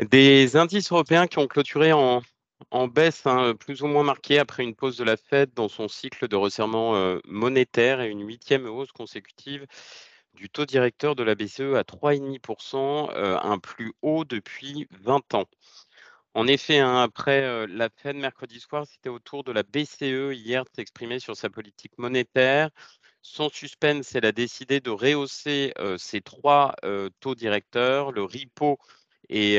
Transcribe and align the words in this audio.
Des 0.00 0.56
indices 0.56 0.90
européens 0.90 1.28
qui 1.28 1.38
ont 1.38 1.46
clôturé 1.46 1.92
en, 1.92 2.22
baisse, 2.88 3.26
hein, 3.26 3.54
plus 3.54 3.82
ou 3.82 3.86
moins 3.86 4.02
marquée 4.02 4.40
après 4.40 4.64
une 4.64 4.74
pause 4.74 4.96
de 4.96 5.04
la 5.04 5.16
Fed 5.16 5.54
dans 5.54 5.68
son 5.68 5.86
cycle 5.86 6.26
de 6.26 6.34
resserrement 6.34 6.96
euh, 6.96 7.20
monétaire 7.26 8.00
et 8.00 8.08
une 8.08 8.26
huitième 8.26 8.66
hausse 8.66 8.90
consécutive 8.90 9.66
du 10.34 10.50
taux 10.50 10.66
directeur 10.66 11.14
de 11.14 11.22
la 11.22 11.36
BCE 11.36 11.76
à 11.76 11.84
3,5%, 11.84 13.12
euh, 13.14 13.38
un 13.40 13.58
plus 13.60 13.92
haut 14.02 14.24
depuis 14.24 14.88
20 14.90 15.34
ans. 15.34 15.44
En 16.34 16.48
effet, 16.48 16.80
hein, 16.80 16.96
après 16.96 17.44
euh, 17.44 17.66
la 17.68 17.88
Fed 17.88 18.16
mercredi 18.16 18.58
soir, 18.58 18.86
c'était 18.88 19.10
au 19.10 19.20
tour 19.20 19.44
de 19.44 19.52
la 19.52 19.62
BCE 19.62 20.34
hier 20.34 20.64
de 20.64 20.70
s'exprimer 20.74 21.20
sur 21.20 21.36
sa 21.36 21.50
politique 21.50 21.96
monétaire. 21.98 22.70
Sans 23.22 23.48
suspense, 23.48 24.12
elle 24.16 24.26
a 24.26 24.32
décidé 24.32 24.80
de 24.80 24.90
rehausser 24.90 25.72
ses 25.96 26.20
trois 26.20 26.74
taux 27.20 27.34
directeurs, 27.34 28.12
le 28.12 28.22
repo 28.22 28.78
est, 29.28 29.58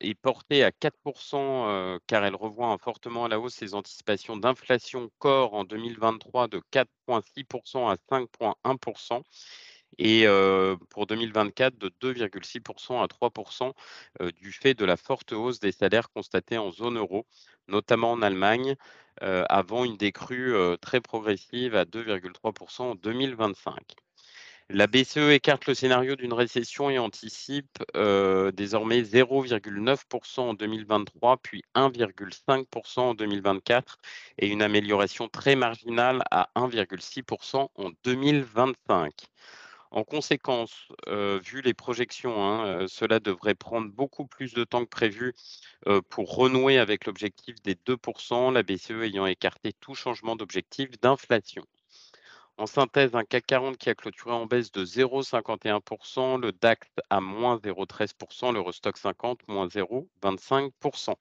est 0.00 0.14
porté 0.14 0.64
à 0.64 0.70
4% 0.70 1.98
car 2.06 2.24
elle 2.24 2.34
revoit 2.34 2.76
fortement 2.78 3.24
à 3.24 3.28
la 3.28 3.40
hausse 3.40 3.54
ses 3.54 3.74
anticipations 3.74 4.36
d'inflation 4.36 5.10
corps 5.18 5.54
en 5.54 5.64
2023 5.64 6.48
de 6.48 6.60
4,6% 6.72 7.88
à 7.88 7.96
5,1% 8.10 9.22
et 9.98 10.26
pour 10.90 11.06
2024 11.06 11.78
de 11.78 11.88
2,6% 12.00 13.02
à 13.02 13.06
3% 13.06 13.72
du 14.40 14.52
fait 14.52 14.74
de 14.74 14.84
la 14.84 14.96
forte 14.96 15.32
hausse 15.32 15.60
des 15.60 15.72
salaires 15.72 16.10
constatée 16.10 16.58
en 16.58 16.70
zone 16.70 16.98
euro, 16.98 17.26
notamment 17.68 18.12
en 18.12 18.22
Allemagne, 18.22 18.76
avant 19.20 19.84
une 19.84 19.96
décrue 19.96 20.54
très 20.80 21.00
progressive 21.00 21.74
à 21.74 21.84
2,3% 21.84 22.82
en 22.82 22.94
2025. 22.94 23.96
La 24.68 24.88
BCE 24.88 25.30
écarte 25.30 25.66
le 25.66 25.74
scénario 25.74 26.16
d'une 26.16 26.32
récession 26.32 26.90
et 26.90 26.98
anticipe 26.98 27.78
euh, 27.94 28.50
désormais 28.50 29.02
0,9% 29.02 30.40
en 30.40 30.54
2023, 30.54 31.36
puis 31.36 31.62
1,5% 31.76 33.00
en 33.00 33.14
2024 33.14 33.98
et 34.38 34.48
une 34.48 34.62
amélioration 34.62 35.28
très 35.28 35.54
marginale 35.54 36.22
à 36.32 36.50
1,6% 36.56 37.68
en 37.76 37.90
2025. 38.02 39.12
En 39.92 40.02
conséquence, 40.02 40.88
euh, 41.06 41.38
vu 41.44 41.62
les 41.62 41.72
projections, 41.72 42.44
hein, 42.44 42.66
euh, 42.66 42.88
cela 42.88 43.20
devrait 43.20 43.54
prendre 43.54 43.88
beaucoup 43.92 44.26
plus 44.26 44.52
de 44.52 44.64
temps 44.64 44.84
que 44.84 44.90
prévu 44.90 45.34
pour 46.10 46.34
renouer 46.34 46.78
avec 46.78 47.06
l'objectif 47.06 47.54
des 47.62 47.76
2%, 47.76 48.52
la 48.52 48.64
BCE 48.64 49.02
ayant 49.04 49.26
écarté 49.26 49.72
tout 49.74 49.94
changement 49.94 50.34
d'objectif 50.34 50.90
d'inflation. 51.00 51.64
En 52.58 52.64
synthèse, 52.64 53.14
un 53.14 53.24
CAC 53.24 53.44
40 53.46 53.76
qui 53.76 53.90
a 53.90 53.94
clôturé 53.94 54.32
en 54.32 54.46
baisse 54.46 54.72
de 54.72 54.82
0,51%, 54.82 56.40
le 56.40 56.52
DAX 56.52 56.88
à 57.10 57.20
moins 57.20 57.58
0,13%, 57.58 58.50
l'Eurostock 58.54 58.96
50 58.96 59.46
moins 59.46 59.66
0,25%. 59.66 61.16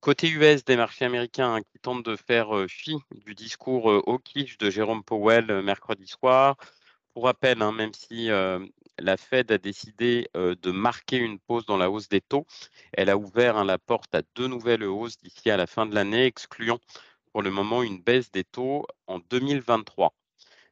Côté 0.00 0.28
US, 0.30 0.64
des 0.64 0.76
marchés 0.76 1.04
américains 1.04 1.54
hein, 1.54 1.62
qui 1.62 1.78
tentent 1.80 2.04
de 2.04 2.16
faire 2.16 2.56
euh, 2.56 2.66
fi 2.66 2.96
du 3.24 3.36
discours 3.36 3.84
au 3.84 3.98
euh, 3.98 4.02
hawkish 4.04 4.58
de 4.58 4.68
Jérôme 4.68 5.04
Powell 5.04 5.48
euh, 5.48 5.62
mercredi 5.62 6.08
soir. 6.08 6.56
Pour 7.14 7.24
rappel, 7.24 7.62
hein, 7.62 7.70
même 7.70 7.92
si 7.92 8.28
la 8.98 9.16
Fed 9.18 9.52
a 9.52 9.58
décidé 9.58 10.30
de 10.34 10.70
marquer 10.70 11.18
une 11.18 11.38
pause 11.38 11.66
dans 11.66 11.76
la 11.76 11.90
hausse 11.90 12.08
des 12.08 12.22
taux, 12.22 12.46
elle 12.94 13.10
a 13.10 13.18
ouvert 13.18 13.58
hein, 13.58 13.64
la 13.64 13.78
porte 13.78 14.14
à 14.14 14.22
deux 14.34 14.46
nouvelles 14.48 14.84
hausses 14.84 15.18
d'ici 15.18 15.50
à 15.50 15.58
la 15.58 15.66
fin 15.66 15.84
de 15.84 15.94
l'année, 15.94 16.24
excluant 16.24 16.80
pour 17.32 17.42
le 17.42 17.50
moment 17.50 17.82
une 17.82 18.00
baisse 18.00 18.30
des 18.30 18.44
taux 18.44 18.86
en 19.06 19.18
2023. 19.18 20.14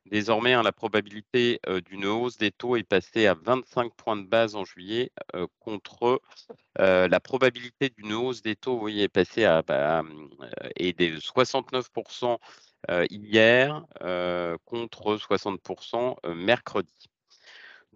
Désormais, 0.06 0.54
hein, 0.54 0.62
la 0.62 0.72
probabilité 0.72 1.60
d'une 1.86 2.06
hausse 2.06 2.36
des 2.36 2.50
taux 2.50 2.76
est 2.76 2.82
passée 2.82 3.26
à 3.26 3.34
25 3.34 3.94
points 3.94 4.16
de 4.16 4.26
base 4.26 4.56
en 4.56 4.64
juillet 4.64 5.12
contre 5.60 6.20
la 6.76 7.20
probabilité 7.20 7.90
d'une 7.90 8.14
hausse 8.14 8.42
des 8.42 8.56
taux 8.56 8.88
est 8.88 9.08
passée 9.08 9.44
à 9.44 9.62
bah, 9.62 10.02
et 10.76 10.92
des 10.92 11.18
69% 11.18 12.38
hier 13.10 13.84
contre 14.64 15.16
60% 15.16 16.34
mercredi. 16.34 17.10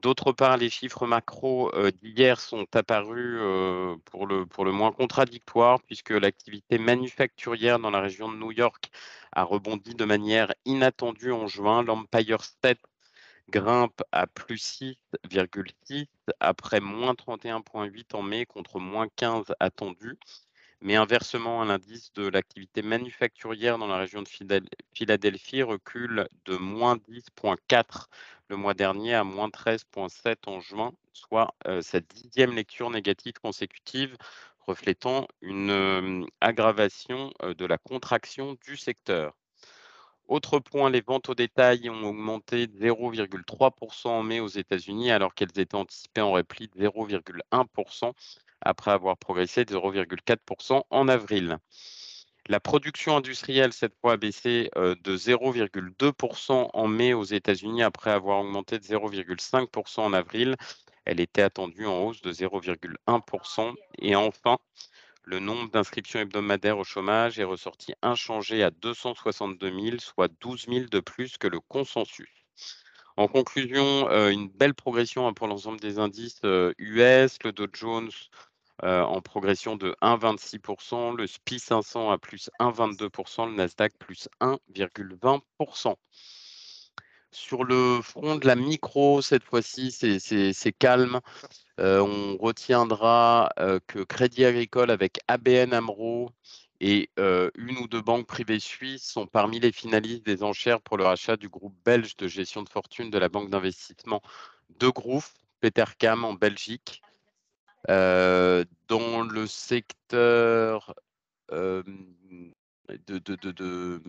D'autre 0.04 0.32
part, 0.32 0.59
les 0.59 0.69
chiffres 0.69 1.06
macro 1.06 1.72
d'hier 2.03 2.38
sont 2.38 2.66
apparus 2.76 3.41
pour, 4.04 4.26
le, 4.26 4.44
pour 4.44 4.66
le 4.66 4.70
moins 4.70 4.92
contradictoires 4.92 5.81
puisque 5.81 6.10
l'activité 6.10 6.76
manufacturière 6.76 7.78
dans 7.78 7.91
la 7.91 8.03
région 8.03 8.31
de 8.31 8.37
New 8.37 8.53
York 8.53 8.91
a 9.32 9.44
rebondi 9.44 9.94
de 9.94 10.04
manière 10.04 10.53
inattendue 10.66 11.32
en 11.32 11.47
juin. 11.47 11.82
L'Empire 11.82 12.44
State 12.44 12.82
grimpe 13.48 14.03
à 14.12 14.26
plus 14.26 14.82
6,6 14.82 16.06
après 16.38 16.81
moins 16.81 17.15
31,8 17.15 18.15
en 18.15 18.21
mai 18.21 18.44
contre 18.44 18.81
moins 18.81 19.09
15 19.16 19.54
attendu. 19.59 20.19
Mais 20.84 20.97
inversement, 20.97 21.65
l'indice 21.65 22.12
de 22.12 22.28
l'activité 22.28 22.83
manufacturière 22.83 23.78
dans 23.78 23.87
la 23.87 23.97
région 23.97 24.21
de 24.21 24.28
Philadelphie 24.93 25.62
recule 25.62 26.28
de 26.45 26.56
moins 26.59 26.97
10,4 26.97 28.11
le 28.49 28.56
mois 28.56 28.75
dernier 28.75 29.15
à 29.15 29.25
moins 29.25 29.49
13,7 29.49 30.37
en 30.47 30.61
juin, 30.61 30.93
soit 31.15 31.55
euh, 31.67 31.81
sa 31.81 32.00
dixième 32.00 32.55
lecture 32.55 32.91
négative 32.91 33.33
consécutive, 33.43 34.19
reflétant 34.67 35.27
une 35.41 35.71
euh, 35.71 36.27
aggravation 36.43 37.33
euh, 37.43 37.55
de 37.55 37.65
la 37.65 37.78
contraction 37.78 38.59
du 38.66 38.77
secteur. 38.77 39.33
Autre 40.28 40.59
point, 40.59 40.91
les 40.91 41.01
ventes 41.01 41.31
au 41.31 41.34
détail 41.34 41.89
ont 41.89 42.03
augmenté 42.03 42.66
de 42.66 42.78
0,3% 42.78 44.09
en 44.09 44.22
mai 44.22 44.41
aux 44.41 44.49
États-Unis 44.49 45.11
alors 45.11 45.34
qu'elles 45.34 45.59
étaient 45.59 45.77
anticipées 45.77 46.21
en 46.21 46.33
repli 46.33 46.69
de 46.69 46.78
0,1% 46.78 48.12
après 48.64 48.91
avoir 48.91 49.16
progressé 49.16 49.64
de 49.64 49.75
0,4% 49.75 50.82
en 50.91 51.08
avril. 51.08 51.58
La 52.47 52.60
production 52.60 53.16
industrielle, 53.16 53.72
cette 53.72 53.94
fois, 54.00 54.12
a 54.12 54.16
baissé 54.19 54.69
euh, 54.76 54.94
de 55.02 55.16
0,2% 55.16 56.70
en 56.74 56.86
mai 56.88 57.14
aux 57.14 57.24
États-Unis 57.24 57.82
après 57.82 58.10
avoir 58.10 58.41
augmenté 58.41 58.78
de 58.78 58.84
0,5% 58.84 60.00
en 60.00 60.12
avril. 60.12 60.56
Elle 61.06 61.20
était 61.20 61.41
attendue 61.41 61.86
en 61.86 62.03
hausse 62.03 62.20
de 62.20 62.32
0,1%. 62.32 63.74
Et 63.98 64.14
enfin, 64.14 64.58
le 65.22 65.38
nombre 65.38 65.70
d'inscriptions 65.70 66.20
hebdomadaires 66.20 66.76
au 66.76 66.84
chômage 66.84 67.38
est 67.38 67.44
ressorti 67.44 67.94
inchangé 68.03 68.62
à 68.62 68.70
262 68.70 69.80
000, 69.80 69.98
soit 69.98 70.30
12 70.42 70.66
000 70.69 70.86
de 70.91 71.00
plus 71.00 71.38
que 71.38 71.48
le 71.48 71.60
consensus. 71.60 72.28
En 73.16 73.26
conclusion, 73.26 74.10
euh, 74.10 74.28
une 74.28 74.48
belle 74.48 74.74
progression 74.74 75.26
hein, 75.26 75.32
pour 75.32 75.47
l'ensemble 75.47 75.80
des 75.80 75.98
indices 75.98 76.41
US, 76.42 76.44
euh, 76.44 77.28
le 77.44 77.53
Dow 77.53 77.69
Jones 77.72 78.10
euh, 78.82 79.02
en 79.02 79.20
progression 79.20 79.76
de 79.76 79.94
1,26%, 80.02 81.16
le 81.16 81.26
SPI 81.26 81.60
500 81.60 82.10
à 82.10 82.18
plus 82.18 82.50
1,22%, 82.58 83.48
le 83.48 83.54
Nasdaq 83.54 83.92
plus 83.98 84.28
1,20%. 84.40 85.94
Sur 87.30 87.64
le 87.64 88.00
front 88.02 88.36
de 88.36 88.46
la 88.46 88.56
micro, 88.56 89.22
cette 89.22 89.44
fois-ci, 89.44 89.92
c'est 89.92 90.72
calme. 90.72 91.20
Euh, 91.80 92.00
on 92.00 92.36
retiendra 92.36 93.50
euh, 93.58 93.80
que 93.86 94.00
Crédit 94.00 94.44
Agricole 94.44 94.91
avec 94.91 95.20
ABN 95.28 95.72
AMRO 95.72 96.30
et 96.80 97.10
une 97.16 97.78
ou 97.78 97.88
deux 97.88 98.02
banques 98.02 98.26
privées 98.26 98.60
suisses 98.60 99.04
sont 99.04 99.26
parmi 99.26 99.58
les 99.58 99.72
finalistes 99.72 100.26
des 100.26 100.42
enchères 100.42 100.80
pour 100.80 100.98
le 100.98 101.04
rachat 101.04 101.36
du 101.36 101.48
groupe 101.48 101.74
belge 101.84 102.16
de 102.16 102.28
gestion 102.28 102.62
de 102.62 102.68
fortune 102.68 103.10
de 103.10 103.18
la 103.18 103.28
banque 103.28 103.48
d'investissement 103.48 104.20
de 104.78 104.88
Grouf, 104.88 105.34
Petercam 105.60 106.24
en 106.24 106.34
Belgique. 106.34 107.00
Euh, 107.91 108.65
dans 108.89 109.22
le 109.22 109.47
secteur 109.47 110.95
euh, 111.53 111.83
de, 112.89 113.19
de, 113.19 114.00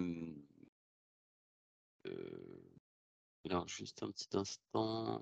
euh, 2.08 3.66
juste 3.68 4.02
un 4.04 4.12
petit 4.12 4.30
instant. 4.34 5.22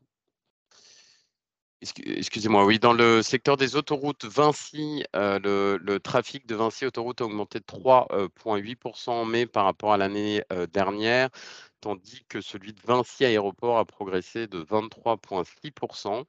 Excusez-moi, 1.81 2.63
oui, 2.65 2.79
dans 2.79 2.93
le 2.93 3.21
secteur 3.21 3.57
des 3.57 3.75
autoroutes, 3.75 4.23
Vinci, 4.23 5.03
le, 5.13 5.77
le, 5.81 5.99
trafic 5.99 6.45
de 6.45 6.55
Vinci 6.55 6.85
Autoroute 6.85 7.19
a 7.19 7.25
augmenté 7.25 7.59
de 7.59 7.65
3,8% 7.65 9.09
en 9.09 9.25
mai 9.25 9.45
par 9.45 9.65
rapport 9.65 9.91
à 9.91 9.97
l'année 9.97 10.43
dernière, 10.71 11.29
tandis 11.81 12.23
que 12.29 12.39
celui 12.39 12.71
de 12.71 12.79
Vinci 12.85 13.25
Aéroport 13.25 13.79
a 13.79 13.85
progressé 13.85 14.47
de 14.47 14.63
23,6%. 14.63 16.23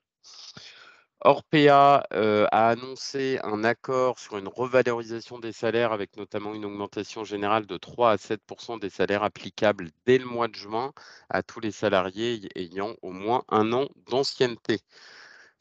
Orpea 1.21 2.05
euh, 2.13 2.47
a 2.53 2.69
annoncé 2.69 3.39
un 3.45 3.65
accord 3.65 4.19
sur 4.19 4.37
une 4.37 4.49
revalorisation 4.49 5.39
des 5.39 5.53
salaires 5.53 5.93
avec 5.93 6.17
notamment 6.17 6.55
une 6.55 6.65
augmentation 6.67 7.25
générale 7.25 7.67
de 7.67 7.77
3 7.77 8.13
à 8.13 8.17
7% 8.17 8.79
des 8.79 8.91
salaires 8.91 9.23
applicables 9.23 9.91
dès 10.07 10.19
le 10.19 10.27
mois 10.27 10.49
de 10.49 10.55
juin 10.55 10.93
à 11.31 11.43
tous 11.43 11.61
les 11.61 11.71
salariés 11.73 12.49
ayant 12.57 12.95
au 13.03 13.11
moins 13.11 13.43
un 13.49 13.73
an 13.73 13.89
d'ancienneté. 14.11 14.81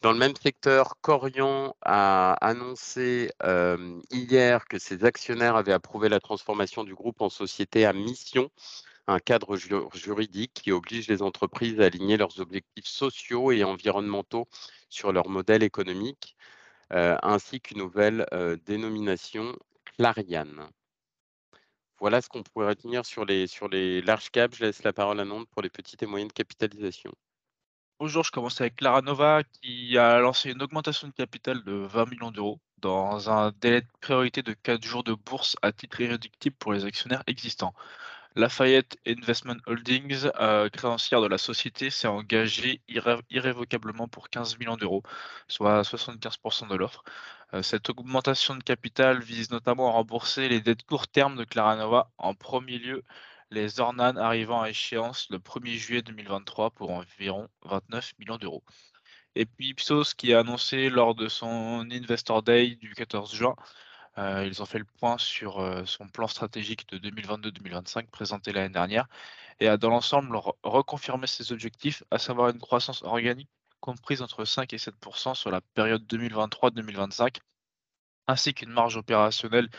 Dans 0.01 0.11
le 0.11 0.19
même 0.19 0.35
secteur, 0.35 0.95
Corian 0.99 1.77
a 1.81 2.33
annoncé 2.41 3.31
euh, 3.43 4.01
hier 4.11 4.67
que 4.67 4.77
ses 4.77 5.05
actionnaires 5.05 5.55
avaient 5.55 5.71
approuvé 5.71 6.09
la 6.09 6.19
transformation 6.19 6.83
du 6.83 6.93
groupe 6.93 7.21
en 7.21 7.29
société 7.29 7.85
à 7.85 7.93
mission 7.93 8.49
un 9.07 9.19
cadre 9.19 9.55
juridique 9.93 10.53
qui 10.53 10.71
oblige 10.71 11.07
les 11.07 11.21
entreprises 11.21 11.79
à 11.79 11.85
aligner 11.85 12.17
leurs 12.17 12.39
objectifs 12.39 12.85
sociaux 12.87 13.51
et 13.51 13.63
environnementaux 13.63 14.47
sur 14.89 15.11
leur 15.13 15.29
modèle 15.29 15.63
économique. 15.63 16.35
heu, 16.93 17.17
ainsi 17.23 17.61
qu'une 17.61 17.79
nouvelle, 17.79 18.25
heu, 18.33 18.57
dénomination, 18.57 19.55
Clariane. 19.97 20.69
Voilà 21.99 22.21
ce 22.21 22.29
qu'on 22.29 22.43
pourrait 22.43 22.67
retenir 22.67 23.03
sur 23.03 23.25
les 23.25 23.47
sur 23.47 23.67
les 23.67 23.99
large 24.03 24.29
caps. 24.29 24.55
Je 24.55 24.63
laisse 24.63 24.83
la 24.83 24.93
parole 24.93 25.19
à 25.19 25.25
Nantes 25.25 25.49
pour 25.49 25.63
les 25.63 25.71
petites 25.71 26.03
et 26.03 26.05
moyennes 26.05 26.31
capitalisations. 26.31 27.13
Bonjour, 27.99 28.23
je 28.23 28.29
commence 28.31 28.59
avec 28.61 28.75
Clara 28.75 29.01
Nova 29.01 29.43
qui 29.43 29.97
a 29.97 30.19
lancé 30.19 30.51
une 30.51 30.61
augmentation 30.61 31.07
de 31.07 31.13
capital 31.13 31.63
de 31.63 31.71
20 31.73 32.05
millions 32.05 32.29
d'euros 32.31 32.59
dans 32.77 33.29
un 33.31 33.51
délai 33.51 33.81
de 33.81 33.87
priorité 34.01 34.43
de 34.43 34.53
4 34.53 34.83
jours 34.85 35.03
de 35.03 35.13
bourse 35.13 35.55
à 35.63 35.71
titre 35.71 36.01
irréductible 36.01 36.55
pour 36.57 36.73
les 36.73 36.85
actionnaires 36.85 37.23
existants. 37.27 37.73
Lafayette 38.35 38.97
Investment 39.07 39.57
Holdings, 39.67 40.29
euh, 40.39 40.69
créancière 40.69 41.21
de 41.21 41.27
la 41.27 41.37
société, 41.37 41.89
s'est 41.89 42.07
engagée 42.07 42.81
irré- 42.87 43.21
irrévocablement 43.29 44.07
pour 44.07 44.29
15 44.29 44.57
millions 44.59 44.77
d'euros, 44.77 45.03
soit 45.47 45.83
75% 45.83 46.67
de 46.67 46.75
l'offre. 46.75 47.03
Euh, 47.53 47.61
cette 47.63 47.89
augmentation 47.89 48.55
de 48.55 48.63
capital 48.63 49.21
vise 49.21 49.51
notamment 49.51 49.89
à 49.89 49.91
rembourser 49.93 50.49
les 50.49 50.61
dettes 50.61 50.83
court 50.83 51.07
terme 51.07 51.35
de 51.37 51.43
Claranova, 51.43 52.11
en 52.17 52.33
premier 52.35 52.79
lieu 52.79 53.03
les 53.51 53.79
Ornan 53.79 54.15
arrivant 54.17 54.61
à 54.63 54.69
échéance 54.69 55.27
le 55.29 55.39
1er 55.39 55.77
juillet 55.77 56.01
2023 56.01 56.71
pour 56.71 56.89
environ 56.91 57.49
29 57.63 58.13
millions 58.19 58.37
d'euros. 58.37 58.63
Et 59.35 59.45
puis 59.45 59.69
Ipsos 59.69 60.13
qui 60.15 60.33
a 60.33 60.39
annoncé 60.39 60.89
lors 60.89 61.15
de 61.15 61.27
son 61.27 61.87
Investor 61.91 62.43
Day 62.43 62.75
du 62.75 62.93
14 62.95 63.33
juin 63.33 63.55
Heu, 64.17 64.45
ils 64.47 64.61
ont 64.61 64.65
fait 64.65 64.79
le 64.79 64.85
point 64.85 65.17
sur, 65.17 65.61
heu, 65.61 65.85
son 65.85 66.07
plan 66.07 66.27
stratégique 66.27 66.87
de 66.89 66.97
2022-2025 66.97 68.09
présenté 68.11 68.51
l'année 68.53 68.73
dernière 68.73 69.07
et 69.59 69.67
a 69.69 69.77
dans 69.77 69.89
l'ensemble 69.89 70.35
re 70.37 70.53
reconfirmé 70.63 71.27
ses 71.27 71.51
objectifs, 71.53 72.03
à 72.11 72.19
savoir 72.19 72.49
une 72.49 72.59
croissance 72.59 73.03
organique 73.03 73.49
comprise 73.81 74.21
entre 74.21 74.45
5 74.45 74.73
et 74.73 74.77
7% 74.79 75.35
sur 75.35 75.51
la 75.51 75.61
période 75.61 76.05
2023-2025, 76.07 77.39
ainsi 78.27 78.53
qu'une 78.53 78.71
marge 78.71 78.97
opérationnelle 78.97 79.69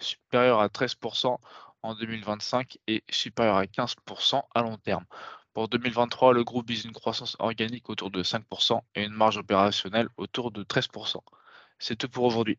supérieure 0.00 0.60
à 0.60 0.68
13% 0.68 1.40
en 1.82 1.94
2025 1.94 2.78
et 2.88 3.04
supérieure 3.10 3.56
à 3.58 3.66
15% 3.66 4.48
à 4.54 4.62
long 4.62 4.78
terme. 4.78 5.06
Pour 5.54 5.68
2023, 5.68 6.32
le 6.34 6.44
groupe 6.44 6.68
vise 6.68 6.84
une 6.84 6.92
croissance 6.92 7.36
organique 7.40 7.90
autour 7.90 8.10
de 8.10 8.22
5 8.22 8.44
et 8.94 9.04
une 9.04 9.12
marge 9.12 9.38
opérationnelle 9.38 10.08
autour 10.16 10.52
de 10.52 10.62
13% 10.62 11.22
C'est 11.78 11.96
tout 11.96 12.08
pour 12.08 12.24
aujourd'hui. 12.24 12.58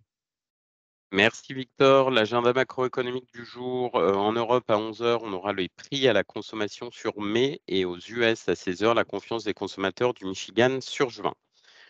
Merci 1.11 1.55
Victor. 1.55 2.11
L'agenda 2.11 2.53
macroéconomique 2.53 3.33
du 3.33 3.43
jour, 3.43 3.97
heu, 3.99 4.15
en 4.15 4.31
Europe 4.31 4.69
à 4.69 4.77
11:00, 4.77 5.23
on 5.23 5.33
aura 5.33 5.53
les 5.53 5.67
prix 5.67 6.07
à 6.07 6.13
la 6.13 6.23
consommation 6.23 6.91
sur 6.91 7.19
mai 7.19 7.61
et 7.67 7.83
aux 7.83 7.97
US 7.97 8.47
à 8.47 8.55
16:00, 8.55 8.93
la 8.93 9.05
confiance 9.05 9.43
des 9.43 9.55
consommateurs 9.55 10.13
du 10.13 10.25
Michigan 10.25 10.79
sur 10.81 11.09
juin. 11.09 11.33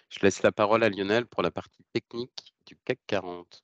Je 0.09 0.19
laisse 0.21 0.41
la 0.41 0.53
parole 0.53 0.83
à 0.83 0.89
Lionel 0.89 1.25
pour 1.25 1.43
la 1.43 1.51
partie 1.51 1.83
technique 1.93 2.53
du 2.65 2.77
CAC 2.85 2.99
40. 3.07 3.63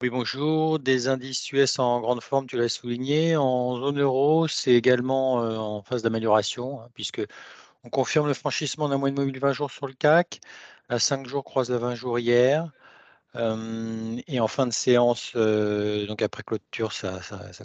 Oui, 0.00 0.10
bonjour. 0.10 0.78
Des 0.78 1.08
indices 1.08 1.52
US 1.52 1.78
en 1.78 2.00
grande 2.00 2.22
forme, 2.22 2.46
tu 2.46 2.56
l'as 2.56 2.70
souligné. 2.70 3.36
En 3.36 3.76
zone 3.78 4.00
euro, 4.00 4.48
c'est 4.48 4.72
également 4.72 5.42
euh, 5.42 5.56
en 5.58 5.82
phase 5.82 6.02
d'amélioration, 6.02 6.80
hein, 6.80 6.88
puisque 6.94 7.20
on 7.84 7.90
confirme 7.90 8.26
le 8.28 8.34
franchissement 8.34 8.88
d'un 8.88 8.98
de 8.98 9.12
mobile 9.12 9.38
20 9.40 9.52
jours 9.52 9.70
sur 9.70 9.86
le 9.86 9.94
CAC. 9.94 10.40
La 10.88 10.98
5 10.98 11.26
jours 11.26 11.44
croise 11.44 11.70
la 11.70 11.78
20 11.78 11.94
jours 11.94 12.18
hier. 12.18 12.70
Et 13.38 14.40
en 14.40 14.48
fin 14.48 14.66
de 14.66 14.72
séance, 14.72 15.36
donc 15.36 16.22
après 16.22 16.42
clôture, 16.42 16.92
ça, 16.92 17.20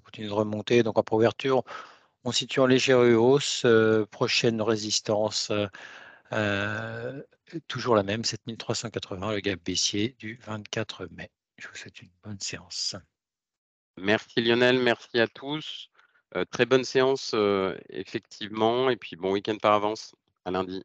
continue 0.06 0.28
de 0.28 0.34
remonter. 0.34 0.84
Donc 0.84 1.00
après 1.00 1.16
ouverture, 1.16 1.64
on 2.24 2.32
situe 2.32 2.60
en 2.60 2.68
légère 2.68 3.00
hausse. 3.00 3.66
Prochaine 4.12 4.62
résistance, 4.62 5.52
toujours 7.68 7.96
la 7.96 8.04
même, 8.04 8.24
7380, 8.24 9.32
le 9.32 9.40
gap 9.40 9.60
baissier 9.66 10.16
du 10.20 10.40
24 10.46 11.08
mai. 11.12 11.32
Je 11.58 11.68
vous 11.68 11.76
souhaite 11.76 12.02
une 12.02 12.10
bonne 12.24 12.40
séance. 12.40 12.96
Merci 13.98 14.42
Lionel, 14.42 14.80
merci 14.80 15.20
à 15.20 15.28
tous. 15.28 15.90
Très 16.52 16.66
bonne 16.66 16.84
séance, 16.84 17.36
effectivement, 17.90 18.90
et 18.90 18.96
puis 18.96 19.16
bon 19.16 19.32
week-end 19.32 19.58
par 19.58 19.74
avance. 19.74 20.14
À 20.46 20.52
lundi. 20.52 20.84